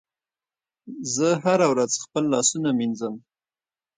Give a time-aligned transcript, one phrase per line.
[1.13, 3.15] زه هره ورځ خپل لاسونه مینځم.